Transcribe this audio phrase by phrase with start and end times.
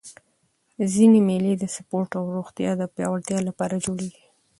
[0.91, 4.23] ځيني مېلې د سپورټ او روغتیا د پیاوړتیا له پاره جوړېږي.